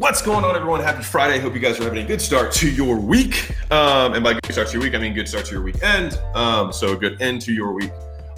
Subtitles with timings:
[0.00, 0.80] What's going on, everyone?
[0.80, 1.38] Happy Friday.
[1.40, 3.50] Hope you guys are having a good start to your week.
[3.70, 6.18] Um, and by good start to your week, I mean good start to your weekend.
[6.34, 7.90] Um, so, a good end to your week.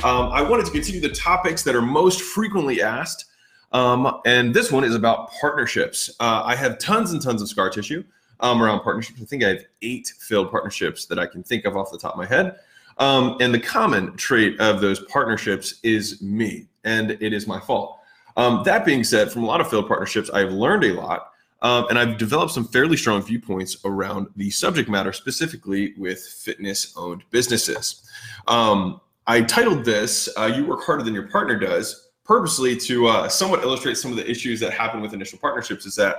[0.02, 3.26] Um, I wanted to continue the topics that are most frequently asked.
[3.70, 6.10] Um, and this one is about partnerships.
[6.18, 8.02] Uh, I have tons and tons of scar tissue
[8.40, 9.22] um, around partnerships.
[9.22, 12.14] I think I have eight failed partnerships that I can think of off the top
[12.14, 12.56] of my head.
[12.98, 18.00] Um, and the common trait of those partnerships is me, and it is my fault.
[18.36, 21.29] that being said, from a lot of failed partnerships, I've learned a lot.
[21.62, 26.92] Um, and I've developed some fairly strong viewpoints around the subject matter, specifically with fitness
[26.96, 28.06] owned businesses.
[28.48, 33.28] Um, I titled this, uh, You Work Harder Than Your Partner Does, purposely to uh,
[33.28, 35.87] somewhat illustrate some of the issues that happen with initial partnerships.
[35.87, 36.16] Is that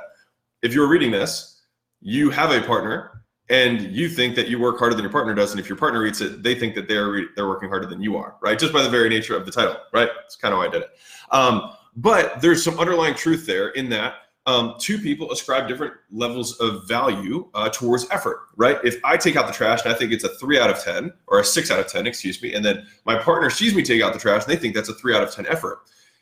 [0.62, 1.62] if you're reading this,
[2.02, 5.52] you have a partner and you think that you work harder than your partner does
[5.52, 8.02] and if your partner reads it they think that they're re- they're working harder than
[8.02, 10.60] you are right just by the very nature of the title right that's kind of
[10.60, 10.90] why i did it
[11.32, 14.16] um, but there's some underlying truth there in that
[14.46, 18.78] um, two people ascribe different levels of value uh, towards effort, right?
[18.84, 21.14] If I take out the trash and I think it's a three out of 10
[21.28, 24.02] or a six out of 10, excuse me, and then my partner sees me take
[24.02, 25.80] out the trash and they think that's a three out of 10 effort.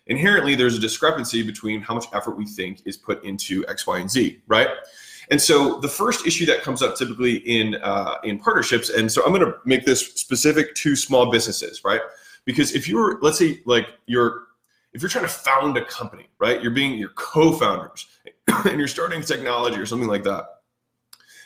[0.07, 3.99] Inherently, there's a discrepancy between how much effort we think is put into X, Y,
[3.99, 4.69] and Z, right?
[5.29, 9.23] And so the first issue that comes up typically in uh, in partnerships, and so
[9.23, 12.01] I'm going to make this specific to small businesses, right?
[12.43, 14.47] Because if you're, let's say, like you're
[14.93, 16.61] if you're trying to found a company, right?
[16.61, 18.07] You're being your co-founders
[18.65, 20.45] and you're starting technology or something like that.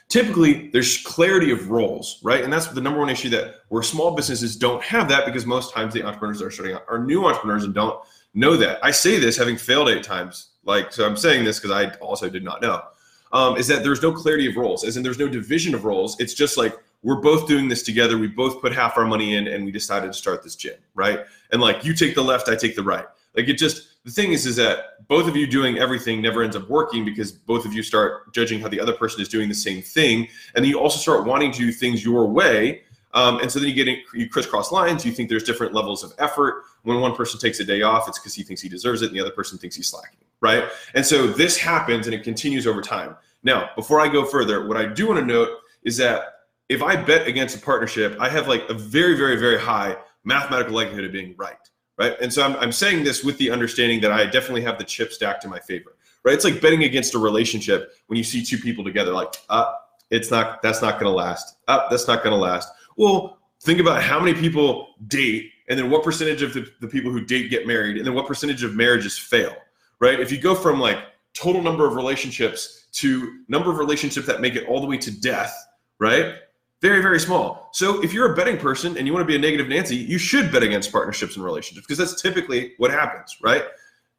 [0.08, 2.44] Typically, there's clarity of roles, right?
[2.44, 5.74] And that's the number one issue that where small businesses don't have that because most
[5.74, 8.00] times the entrepreneurs that are starting out are new entrepreneurs and don't
[8.36, 8.84] know that.
[8.84, 10.50] I say this having failed eight times.
[10.64, 12.84] Like, so I'm saying this because I also did not know.
[13.32, 16.20] Um, is that there's no clarity of roles, as in there's no division of roles.
[16.20, 18.18] It's just like we're both doing this together.
[18.18, 21.26] We both put half our money in and we decided to start this gym, right?
[21.52, 23.06] And like you take the left, I take the right.
[23.36, 26.56] Like it just the thing is is that both of you doing everything never ends
[26.56, 29.56] up working because both of you start judging how the other person is doing the
[29.56, 32.82] same thing, and then you also start wanting to do things your way.
[33.14, 35.06] Um, and so then you get in, you crisscross lines.
[35.06, 36.64] You think there's different levels of effort.
[36.84, 39.16] When one person takes a day off, it's because he thinks he deserves it, and
[39.16, 40.66] the other person thinks he's slacking, right?
[40.94, 43.16] And so this happens, and it continues over time.
[43.44, 45.50] Now, before I go further, what I do want to note
[45.84, 46.34] is that
[46.68, 49.96] if I bet against a partnership, I have like a very, very, very high
[50.26, 51.58] mathematical likelihood of being right
[51.98, 52.16] right?
[52.22, 55.12] And so I'm, I'm saying this with the understanding that I definitely have the chip
[55.12, 56.34] stacked in my favor, right?
[56.34, 59.74] It's like betting against a relationship when you see two people together, like, uh,
[60.12, 61.58] it's not, that's not going to last.
[61.68, 62.70] Uh, that's not going to last.
[62.98, 67.12] Well, think about how many people date and then what percentage of the, the people
[67.12, 69.56] who date get married and then what percentage of marriages fail,
[70.00, 70.20] right?
[70.20, 71.00] If you go from like
[71.34, 75.12] total number of relationships to number of relationships that make it all the way to
[75.12, 75.54] death,
[76.00, 76.36] right?
[76.82, 77.70] Very, very small.
[77.74, 80.18] So if you're a betting person and you want to be a negative Nancy, you
[80.18, 83.64] should bet against partnerships and relationships because that's typically what happens, right?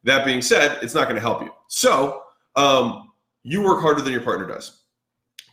[0.05, 1.51] That being said, it's not going to help you.
[1.69, 2.23] So
[2.57, 3.13] um,
[3.43, 4.83] you work harder than your partner does.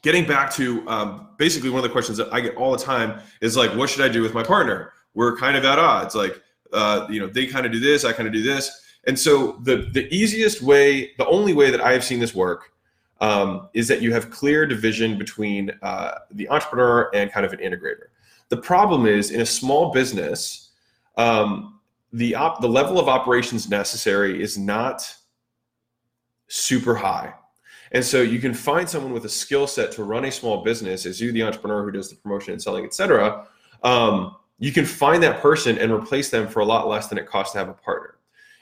[0.01, 3.21] Getting back to um, basically one of the questions that I get all the time
[3.41, 4.93] is like, what should I do with my partner?
[5.13, 6.15] We're kind of at odds.
[6.15, 6.41] Like,
[6.73, 8.81] uh, you know, they kind of do this, I kind of do this.
[9.05, 12.72] And so the the easiest way, the only way that I have seen this work
[13.23, 17.59] um, is that you have clear division between uh, the entrepreneur and kind of an
[17.59, 18.07] integrator.
[18.49, 20.71] The problem is in a small business,
[21.15, 21.79] um,
[22.11, 24.97] the op- the level of operations necessary is not
[26.49, 27.33] super high.
[27.93, 31.05] And so you can find someone with a skill set to run a small business
[31.05, 33.47] as you, the entrepreneur who does the promotion and selling, et cetera.
[33.83, 37.25] Um, you can find that person and replace them for a lot less than it
[37.25, 38.15] costs to have a partner.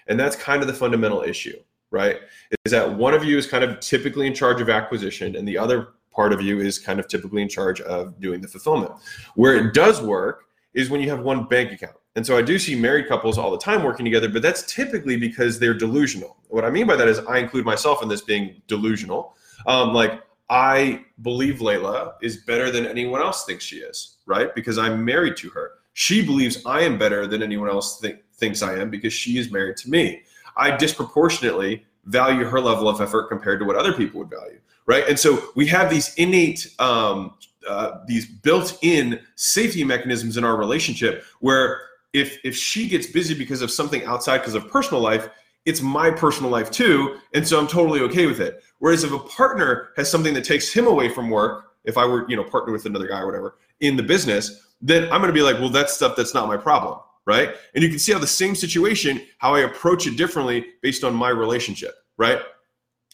[0.05, 1.57] And that's kind of the fundamental issue
[1.91, 2.21] right?
[2.65, 5.57] Is that one of you is kind of typically in charge of acquisition and the
[5.57, 8.91] other part of you is kind of typically in charge of doing the fulfillment.
[9.35, 11.95] Where it does work is when you have one bank account.
[12.15, 15.15] And so I do see married couples all the time working together, but that's typically
[15.15, 16.37] because they're delusional.
[16.49, 19.35] What I mean by that is I include myself in this being delusional.
[19.65, 24.53] Um, like I believe Leila is better than anyone else thinks she is, right?
[24.53, 25.71] Because I'm married to her.
[25.93, 29.51] She believes I am better than anyone else th- thinks I am because she is
[29.51, 30.23] married to me.
[30.57, 35.07] I disproportionately value her level of effort compared to what other people would value, right?
[35.07, 37.35] And so we have these innate, um,
[37.67, 41.81] uh, these built-in safety mechanisms in our relationship where
[42.13, 45.29] if if she gets busy because of something outside because of personal life,
[45.65, 48.63] it's my personal life too, and so I'm totally okay with it.
[48.79, 52.27] Whereas if a partner has something that takes him away from work, if I were
[52.27, 55.33] you know partner with another guy or whatever in the business, then I'm going to
[55.33, 56.99] be like, well, that's stuff that's not my problem
[57.31, 57.55] right?
[57.73, 61.15] And you can see how the same situation, how I approach it differently based on
[61.15, 62.39] my relationship, right?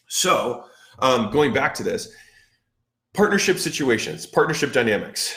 [0.08, 0.64] So,
[0.98, 2.12] um, going back to this,
[3.14, 5.36] partnership situations, partnership dynamics.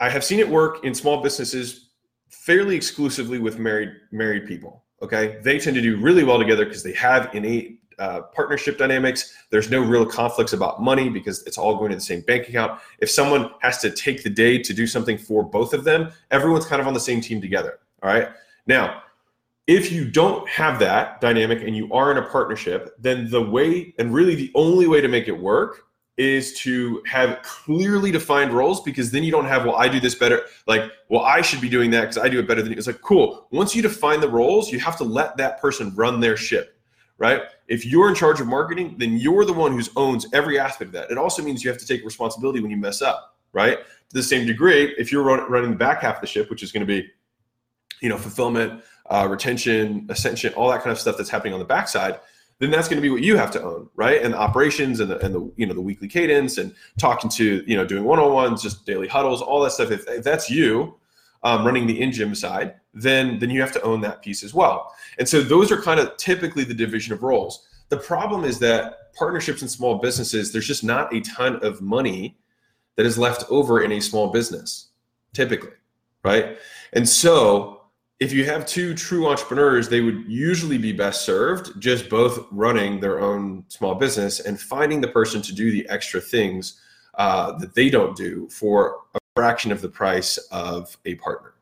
[0.00, 1.90] I have seen it work in small businesses
[2.30, 4.84] fairly exclusively with married married people.
[5.02, 9.34] Okay, they tend to do really well together because they have innate uh, partnership dynamics.
[9.50, 12.80] There's no real conflicts about money because it's all going to the same bank account.
[13.00, 16.66] If someone has to take the day to do something for both of them, everyone's
[16.66, 17.78] kind of on the same team together.
[18.02, 18.28] All right.
[18.66, 19.02] Now,
[19.66, 23.94] if you don't have that dynamic and you are in a partnership, then the way
[23.98, 28.82] and really the only way to make it work is to have clearly defined roles
[28.82, 31.68] because then you don't have well i do this better like well i should be
[31.68, 32.76] doing that because i do it better than you.
[32.76, 33.46] It's like cool.
[33.52, 36.74] Once you define the roles you have to let that person run their ship
[37.18, 37.42] right?
[37.66, 40.92] If you're in charge of marketing then you're the one who owns every aspect of
[40.92, 41.10] that.
[41.10, 43.78] It also means you have to take responsibility when you mess up right?
[43.78, 46.72] To the same degree if you're running the back half of the ship which is
[46.72, 47.08] going to be
[48.00, 51.64] you know fulfillment uh, retention ascension all that kind of stuff that's happening on the
[51.64, 52.20] backside
[52.58, 54.20] then that's going to be what you have to own, right?
[54.20, 57.62] And the operations and the, and the you know the weekly cadence and talking to
[57.66, 59.90] you know doing one on ones, just daily huddles, all that stuff.
[59.90, 60.94] If, if that's you
[61.44, 64.54] um, running the in gym side, then then you have to own that piece as
[64.54, 64.92] well.
[65.18, 67.66] And so those are kind of typically the division of roles.
[67.90, 72.36] The problem is that partnerships and small businesses, there's just not a ton of money
[72.96, 74.88] that is left over in a small business,
[75.32, 75.70] typically,
[76.24, 76.58] right?
[76.92, 77.77] And so
[78.20, 82.98] if you have two true entrepreneurs, they would usually be best served just both running
[82.98, 86.80] their own small business and finding the person to do the extra things
[87.14, 91.54] uh, that they don't do for a fraction of the price of a partner.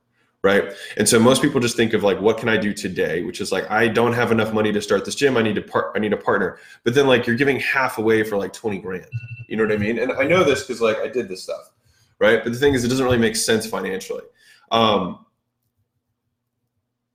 [0.42, 0.72] Right.
[0.96, 3.22] And so most people just think of like, what can I do today?
[3.22, 5.36] Which is like, I don't have enough money to start this gym.
[5.36, 6.58] I need to part, I need a partner.
[6.84, 9.06] But then like you're giving half away for like 20 grand.
[9.48, 9.98] You know what I mean?
[9.98, 11.72] And I know this because like I did this stuff.
[12.20, 12.44] Right.
[12.44, 14.22] But the thing is, it doesn't really make sense financially.
[14.70, 15.25] Um,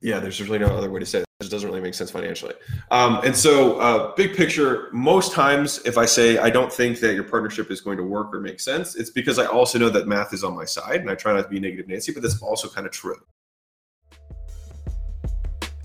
[0.01, 1.25] yeah, there's really no other way to say it.
[1.39, 2.53] It doesn't really make sense financially.
[2.91, 7.15] Um, and so, uh, big picture, most times if I say I don't think that
[7.15, 10.07] your partnership is going to work or make sense, it's because I also know that
[10.07, 12.39] math is on my side and I try not to be negative Nancy, but that's
[12.41, 13.17] also kind of true.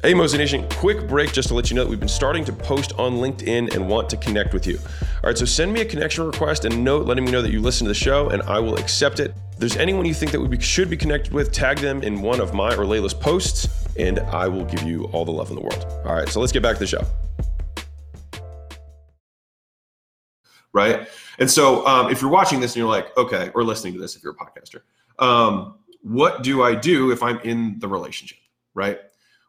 [0.06, 2.53] Hey, Mozi Nation, quick break just to let you know that we've been starting to
[2.53, 4.79] post on LinkedIn and want to connect with you.
[4.79, 7.61] All right, so send me a connection request and note letting me know that you
[7.61, 9.35] listen to the show, and I will accept it.
[9.55, 12.41] If there's anyone you think that we should be connected with, tag them in one
[12.41, 13.67] of my or Leila's posts,
[13.99, 15.85] and I will give you all the love in the world.
[16.05, 17.05] All right, so let's get back to the show.
[20.73, 21.09] Right?
[21.41, 24.14] And so um, if you're watching this and you're like, okay, or listening to this
[24.14, 24.82] if you're a podcaster,
[25.19, 28.38] um, what do I do if I'm in the relationship?
[28.73, 29.00] Right?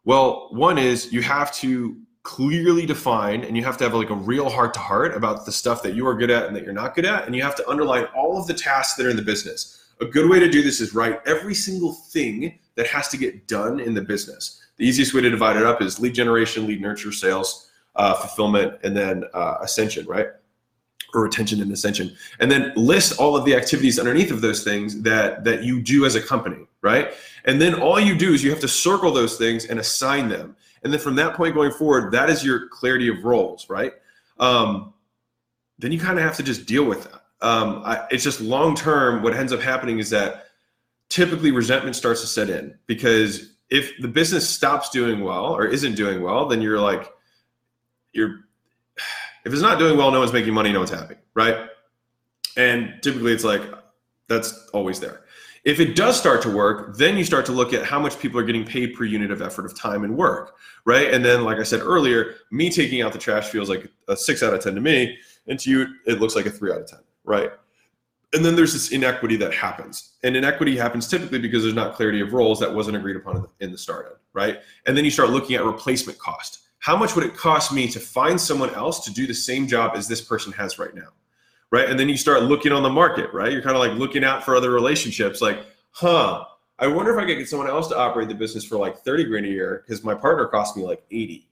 [0.08, 4.16] Well, one is you have to clearly define and you have to have like a
[4.16, 6.72] real heart to heart about the stuff that you are good at and that you're
[6.72, 7.26] not good at.
[7.26, 9.84] And you have to underline all of the tasks that are in the business.
[10.00, 13.50] A good way to do this is write every single thing that has to get
[13.50, 14.62] done in the business.
[14.78, 18.80] The easiest way to divide it up is lead generation, lead nurture, sales, uh, fulfillment,
[18.84, 20.28] and then uh, ascension, right?
[21.14, 25.02] Or retention and ascension, and then list all of the activities underneath of those things
[25.02, 27.14] that that you do as a company, right?
[27.46, 30.56] And then all you do is you have to circle those things and assign them.
[30.84, 33.94] And then from that point going forward, that is your clarity of roles, right?
[34.40, 34.94] Um,
[35.80, 37.22] then you kind of have to just deal with that.
[37.42, 39.22] Um, I, it's just long term.
[39.22, 40.46] What ends up happening is that
[41.10, 45.96] typically resentment starts to set in because if the business stops doing well or isn't
[45.96, 47.12] doing well, then you're like,
[48.14, 48.40] you're,
[49.46, 51.70] if it's not doing well, no one's making money, no one's happy, right?
[52.56, 53.62] And typically it's like,
[54.28, 55.22] that's always there.
[55.68, 58.40] If it does start to work, then you start to look at how much people
[58.40, 60.56] are getting paid per unit of effort of time and work,
[60.86, 61.14] right?
[61.14, 64.42] And then, like I said earlier, me taking out the trash feels like a six
[64.42, 65.18] out of 10 to me.
[65.48, 67.52] And to you, it looks like a three out of 10, right?
[68.32, 70.14] And then there's this inequity that happens.
[70.24, 73.74] And inequity happens typically because there's not clarity of roles that wasn't agreed upon in
[73.74, 74.60] the start right?
[74.86, 76.60] And then you start looking at replacement cost.
[76.80, 79.94] How much would it cost me to find someone else to do the same job
[79.96, 81.10] as this person has right now?
[81.72, 81.90] Right?
[81.90, 83.52] And then you start looking on the market, right?
[83.52, 86.46] You're kind of like looking out for other relationships, like, huh,
[86.80, 89.26] I wonder if I could get someone else to operate the business for like 30
[89.26, 91.48] grand a year because my partner cost me like 80.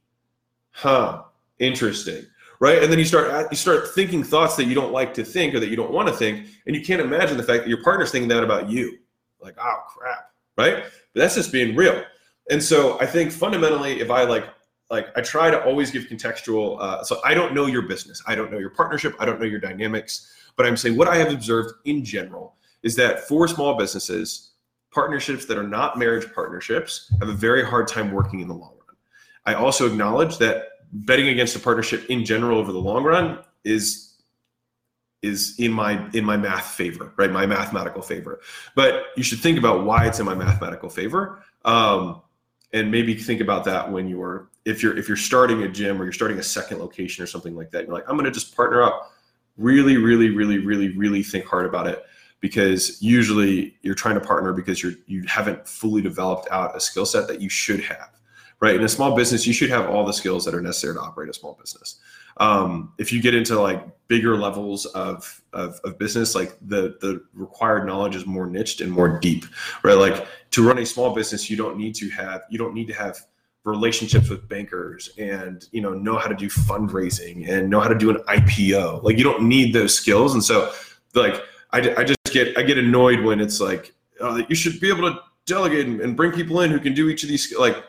[0.72, 1.24] Huh,
[1.60, 2.25] interesting.
[2.60, 2.81] Right.
[2.81, 5.60] And then you start you start thinking thoughts that you don't like to think or
[5.60, 6.48] that you don't want to think.
[6.65, 8.98] And you can't imagine the fact that your partner's thinking that about you.
[9.41, 10.31] Like, oh crap.
[10.57, 10.84] Right.
[11.13, 12.01] But that's just being real.
[12.50, 14.45] And so I think fundamentally, if I like
[14.89, 16.80] like I try to always give contextual.
[16.80, 19.46] Uh, so I don't know your business, I don't know your partnership, I don't know
[19.46, 23.77] your dynamics, but I'm saying what I have observed in general is that for small
[23.77, 24.51] businesses,
[24.92, 28.74] partnerships that are not marriage partnerships have a very hard time working in the long
[28.88, 28.96] run.
[29.46, 34.13] I also acknowledge that betting against a partnership in general over the long run is
[35.22, 37.32] is in my in my math favor, right?
[37.32, 38.39] My mathematical favor.
[38.75, 41.44] But you should think about why it's in my mathematical favor.
[41.65, 42.22] Um,
[42.72, 46.03] and maybe think about that when you're if you're if you're starting a gym or
[46.03, 48.55] you're starting a second location or something like that you're like i'm going to just
[48.55, 49.12] partner up.
[49.57, 52.03] Really really really really really think hard about it
[52.41, 57.05] because usually you're trying to partner because you're you haven't fully developed out a skill
[57.05, 58.10] set that you should have
[58.60, 58.75] right?
[58.75, 61.29] In a small business you should have all the skills that are necessary to operate
[61.29, 62.00] a small business.
[62.38, 67.24] Um, if you get into like bigger levels of, of, of business, like the the
[67.34, 69.45] required knowledge is more niched and more deep,
[69.84, 69.93] right?
[69.93, 72.93] Like to run a small business, you don't need to have you don't need to
[72.93, 73.19] have
[73.65, 77.98] relationships with bankers and you know know how to do fundraising and know how to
[77.98, 79.03] do an IPO.
[79.03, 80.72] Like you don't need those skills, and so
[81.13, 81.41] like
[81.72, 85.12] I, I just get I get annoyed when it's like uh, you should be able
[85.12, 87.84] to delegate and, and bring people in who can do each of these like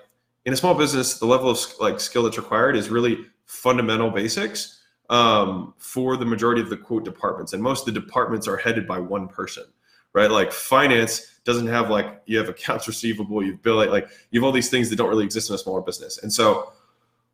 [0.45, 4.77] in a small business the level of like skill that's required is really fundamental basics
[5.11, 7.53] um, for the majority of the quote departments.
[7.53, 9.65] And most of the departments are headed by one person
[10.17, 14.41] right like finance doesn't have like you have accounts receivable you bill it like you
[14.41, 16.73] have all these things that don't really exist in a smaller business and so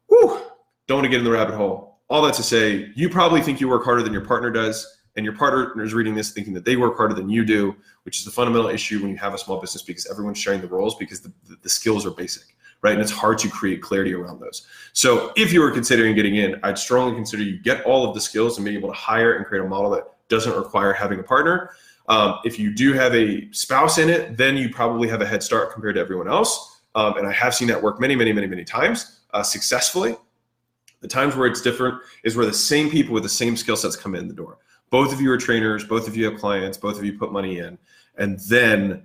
[0.09, 0.39] whew,
[0.87, 3.59] don't want to get in the rabbit hole all that to say you probably think
[3.59, 6.65] you work harder than your partner does and your partner is reading this thinking that
[6.65, 9.39] they work harder than you do, which is the fundamental issue when you have a
[9.39, 12.93] small business because everyone's sharing the roles because the, the, skills are basic, right?
[12.93, 14.67] And it's hard to create clarity around those.
[14.95, 18.21] So if you were considering getting in, I'd strongly consider you get all of the
[18.21, 21.23] skills and being able to hire and create a model that doesn't require having a
[21.23, 21.71] partner.
[22.09, 25.43] Um, if you do have a spouse in it, then you probably have a head
[25.43, 26.81] start compared to everyone else.
[26.95, 30.17] Um, and I have seen that work many, many, many, many times uh, successfully.
[31.01, 33.97] The times where it's different is where the same people with the same skill sets
[33.97, 34.59] come in the door
[34.93, 37.59] both of you are trainers both of you have clients both of you put money
[37.59, 37.77] in
[38.19, 39.05] and then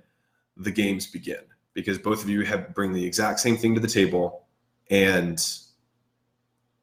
[0.58, 1.40] the games begin
[1.74, 4.46] because both of you have bring the exact same thing to the table
[4.92, 5.60] and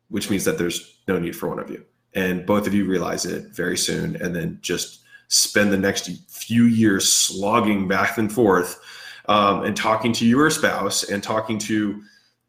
[0.09, 3.26] which means that there's no need for one of you and both of you realize
[3.26, 8.81] it very soon and then just spend the next few years slogging back and forth
[9.26, 12.02] um, and talking to your spouse and talking to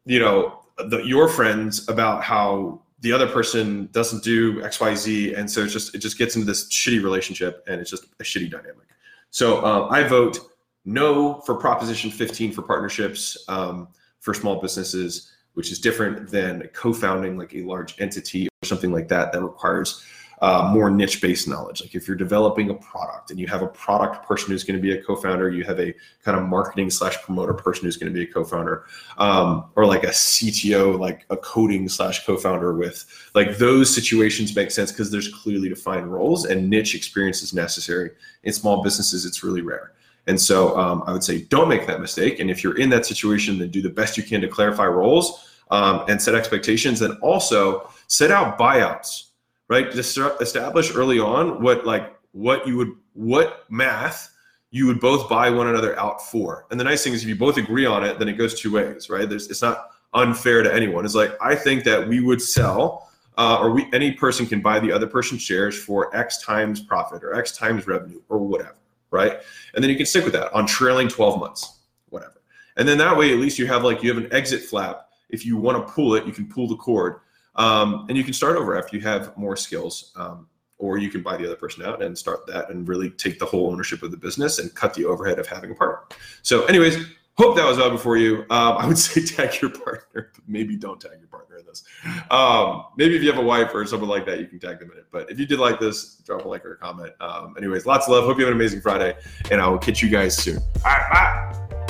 [0.04, 5.34] you know the, your friends about how the other person doesn't do X, Y, Z,
[5.34, 8.24] and so it's just it just gets into this shitty relationship, and it's just a
[8.24, 8.86] shitty dynamic.
[9.30, 10.38] So um, I vote
[10.84, 13.88] no for Proposition 15 for partnerships um,
[14.20, 19.08] for small businesses, which is different than co-founding like a large entity or something like
[19.08, 20.04] that that requires
[20.42, 21.80] uh, more niche based knowledge.
[21.80, 24.82] Like if you're developing a product and you have a product person who's going to
[24.82, 28.18] be a co-founder, you have a kind of marketing slash promoter person who's going to
[28.18, 28.84] be a co-founder,
[29.18, 34.70] um, or like a CTO, like a coding slash co-founder with like those situations make
[34.70, 38.10] sense because there's clearly defined roles and niche experience is necessary.
[38.44, 39.92] In small businesses, it's really rare.
[40.26, 42.40] And so um, I would say don't make that mistake.
[42.40, 45.48] And if you're in that situation, then do the best you can to clarify roles
[45.70, 47.00] um, and set expectations.
[47.00, 49.25] And also set out buyouts
[49.68, 49.90] right?
[49.90, 54.32] Just establish early on what like what you would what math
[54.70, 56.66] you would both buy one another out for.
[56.70, 58.72] And the nice thing is if you both agree on it, then it goes two
[58.72, 59.28] ways, right?
[59.28, 61.04] There's it's not unfair to anyone.
[61.04, 64.80] It's like I think that we would sell uh, or we any person can buy
[64.80, 68.76] the other person's shares for X times profit or X times revenue or whatever,
[69.10, 69.40] right?
[69.74, 72.40] And then you can stick with that on trailing 12 months, whatever.
[72.76, 75.08] And then that way, at least you have like you have an exit flap.
[75.28, 77.16] If you want to pull it, you can pull the cord
[77.56, 80.12] um, and you can start over after you have more skills.
[80.16, 80.48] Um,
[80.78, 83.46] or you can buy the other person out and start that and really take the
[83.46, 86.02] whole ownership of the business and cut the overhead of having a partner.
[86.42, 86.98] So, anyways,
[87.36, 88.40] hope that was valuable for you.
[88.50, 91.84] Um, I would say tag your partner, but maybe don't tag your partner in this.
[92.30, 94.90] Um, maybe if you have a wife or someone like that, you can tag them
[94.92, 95.06] in it.
[95.10, 97.12] But if you did like this, drop a like or a comment.
[97.20, 98.24] Um, anyways, lots of love.
[98.24, 99.16] Hope you have an amazing Friday,
[99.50, 100.58] and I will catch you guys soon.
[100.84, 101.85] All right, bye.